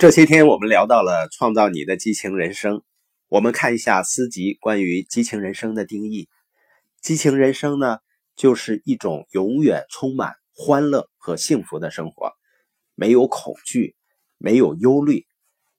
[0.00, 2.82] 这些天我们聊到了创造你的激情人生，
[3.28, 6.30] 我们看一下思吉关于激情人生的定义。
[7.02, 7.98] 激情人生呢，
[8.34, 12.32] 就是一种永远充满欢乐和幸福的生活，
[12.94, 13.94] 没有恐惧，
[14.38, 15.26] 没有忧虑，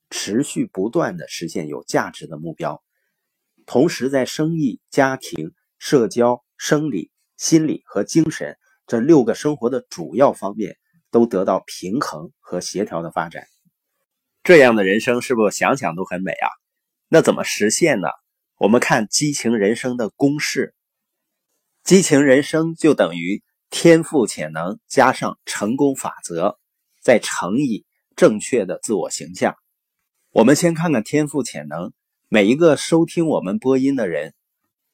[0.08, 2.80] 持续不断的实现有价值的目标，
[3.66, 5.50] 同时在生意、家庭、
[5.80, 10.76] 社交、生理、心理和精神这六个生活的主要方面
[11.10, 13.48] 都得到平衡和协调的发展。
[14.44, 16.48] 这样的人生是不是想想都很美啊？
[17.08, 18.08] 那怎么实现呢？
[18.58, 20.74] 我们看激情人生的公式：
[21.84, 26.58] 激情人生就等于天赋潜能加上成功法则，
[27.00, 27.86] 再乘以
[28.16, 29.54] 正确的自我形象。
[30.30, 31.92] 我们先看看天赋潜能。
[32.28, 34.34] 每一个收听我们播音的人，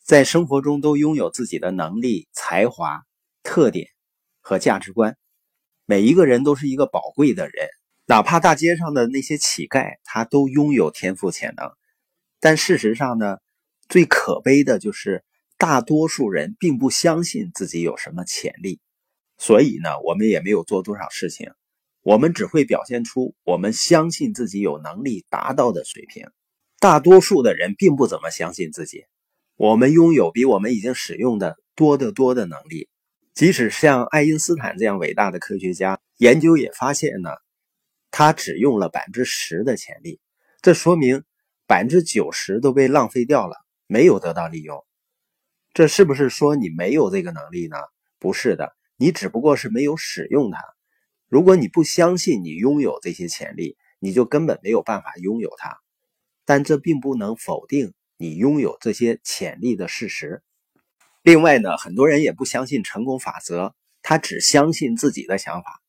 [0.03, 3.01] 在生活中都拥有自己的能力、才华、
[3.42, 3.87] 特点
[4.41, 5.17] 和价值观。
[5.87, 7.69] 每一个人都是一个宝贵的人。
[8.11, 11.71] 哪怕大街上的那些乞丐，他都拥有天赋潜能，
[12.41, 13.37] 但事实上呢，
[13.87, 15.23] 最可悲的就是
[15.59, 18.81] 大多数人并不相信自己有什么潜力，
[19.37, 21.50] 所以呢，我们也没有做多少事情，
[22.00, 26.27] 我们只会表现出我们相信自己有能力达到的水平。
[26.81, 29.05] 大多数的人并不怎么相信自己，
[29.56, 32.89] 我们拥有比我们已经使用的多得多的能力。
[33.34, 37.28] 即使像爱因斯坦这样伟大的科学家，研究也发现呢。
[38.11, 40.20] 他只用了百分之十的潜力，
[40.62, 41.25] 这说明
[41.67, 43.56] 百分之九十都被浪费掉了，
[43.87, 44.84] 没有得到利用。
[45.75, 47.77] 这是不是说你没有这个能力呢？
[48.19, 50.59] 不是的，你只不过是没有使用它。
[51.28, 55.78] 如果你不相信你拥有这些潜力，你就根本没有办法拥有它。
[56.45, 60.43] 但这并不能否定你拥有这些潜力的事实。
[61.22, 65.83] 另外呢，很多人也不相信成功法则，他只相信自己的想法。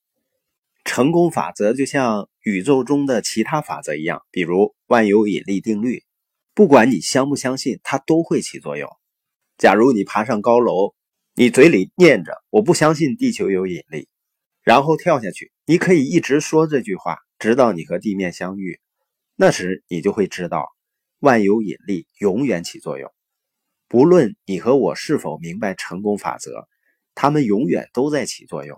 [0.90, 6.04] 成功法则就像宇宙中的其他法则一样，比如万有引力定律，
[6.56, 8.90] 不管你相不相信，它都会起作用。
[9.56, 10.96] 假如你爬上高楼，
[11.36, 14.08] 你嘴里念着“我不相信地球有引力”，
[14.66, 18.80] 然后跳下去，你可以一直说这句话，直到你和地面相遇。
[19.36, 20.70] 那时你就会知道，
[21.20, 23.12] 万有引力永远起作用。
[23.88, 26.68] 不论你和我是否明白成功法则，
[27.14, 28.76] 它们永远都在起作用。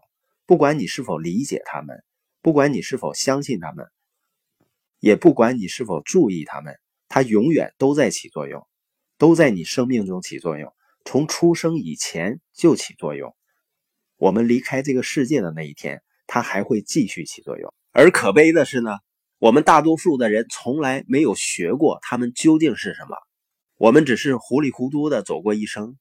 [0.52, 2.04] 不管你是否理解他们，
[2.42, 3.86] 不管你是否相信他们，
[5.00, 6.76] 也不管你是否注意他们，
[7.08, 8.68] 它永远都在起作用，
[9.18, 10.74] 都在你生命中起作用。
[11.06, 13.34] 从出生以前就起作用，
[14.18, 17.74] 我们离开这个世界的那一天，它还会继续起作用。
[17.94, 18.98] 而可悲的是呢，
[19.40, 23.16] 我们大多数的人从来没有学过他们究竟是什么，
[23.78, 25.96] 我们只是糊里糊涂的走过一生。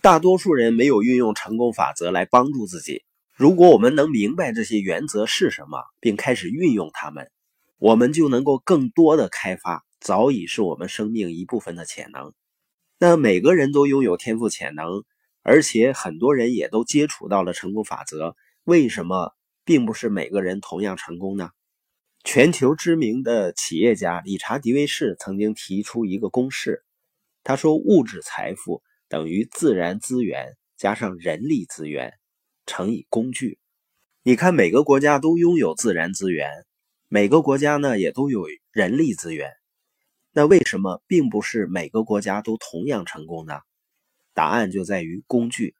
[0.00, 3.04] 大多数人没有运用成功法则来帮助自己。
[3.42, 7.28] 如果我们能明白这些原则是什么，并开始运用它们，
[7.78, 12.32] 我们就能够更多的开发早已是我们生命一部分的潜能。
[13.00, 15.02] 那每个人都拥有天赋潜能，
[15.42, 18.36] 而且很多人也都接触到了成功法则。
[18.62, 19.32] 为什么
[19.64, 21.50] 并不是每个人同样成功呢？
[22.22, 26.84] 全球知名的企业家理查·迪维士曾经提出一个公式，
[27.42, 32.12] 他说：“物质财富等于自然资源加上人力资源。”
[32.66, 33.58] 乘以工具，
[34.22, 36.48] 你看每个国家都拥有自然资源，
[37.08, 39.50] 每个国家呢也都有人力资源。
[40.32, 43.60] 那为什么并不是每个国家都同样成功呢？
[44.32, 45.74] 答案就在于工具。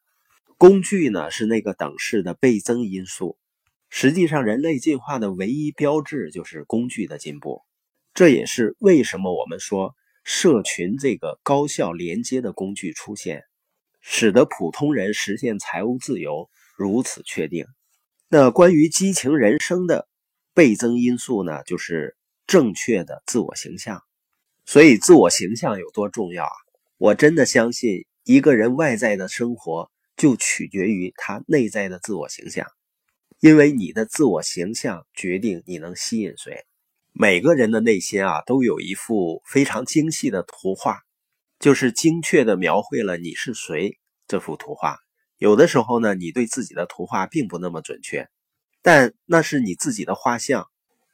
[0.58, 3.38] 工具呢是那个等式的倍增因素。
[3.88, 7.62] 实际上，人类进化的唯一标志就是工具的进步。
[8.12, 9.94] 这也是为什么我们说
[10.24, 13.44] 社群这个高效连接的工具出现，
[14.00, 16.50] 使得普通人实现财务自由。
[16.76, 17.66] 如此确定，
[18.28, 20.08] 那关于激情人生的
[20.54, 21.62] 倍增因素呢？
[21.64, 22.16] 就是
[22.46, 24.02] 正确的自我形象。
[24.64, 26.52] 所以，自我形象有多重要啊？
[26.98, 32.66] 我真的相信，一个人外在的生活就取决于他内在的自我形象，
[33.40, 36.64] 因为你的自我形象决定你能吸引谁。
[37.12, 41.00] 每个人的内心啊，都有一幅非常精细的图画，
[41.58, 44.98] 就是精确的描绘了你是谁这幅图画。
[45.42, 48.28] 有的时候呢，你对自己的图画并不那么准确，
[48.80, 50.68] 但那是你自己的画像。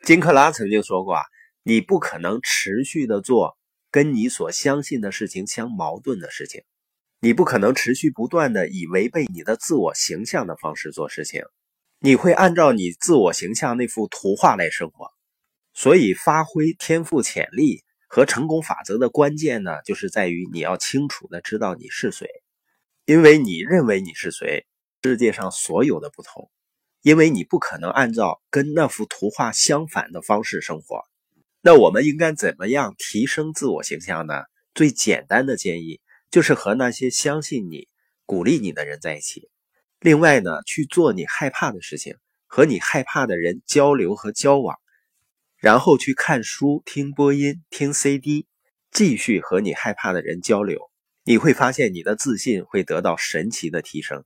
[0.04, 1.22] 金克拉曾经说过啊，
[1.62, 3.56] 你不可能持续的做
[3.90, 6.60] 跟你所相信的事情相矛盾的事情，
[7.22, 11.40] 你不可能持续不断的以违背你的自我形象的方式做事情，
[11.98, 15.10] 你会按照你自我形象那幅图画来生活。
[15.72, 22.28] 所以，发挥天赋潜力和成功法则的关键呢，就是在于你要清楚的知道你是谁。
[23.08, 24.66] 因为你认为你是谁，
[25.02, 26.50] 世界上所有的不同，
[27.00, 31.00] 因为你不可能按照跟那幅图画相反的方式生活。
[31.62, 34.43] 那我们应该怎么样提升自我形象呢？
[34.75, 37.88] 最简单的建议就是和那些相信你、
[38.26, 39.49] 鼓励你的人在一起。
[40.00, 42.14] 另外呢，去做你害怕的事情，
[42.46, 44.76] 和你害怕的人交流和交往，
[45.56, 48.46] 然后去看书、听播音、听 CD，
[48.93, 50.90] 继续和你害怕的人交流。
[51.28, 54.25] 你会发现你的自信会得到神奇的提升。